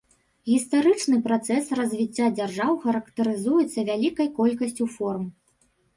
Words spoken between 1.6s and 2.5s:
развіцця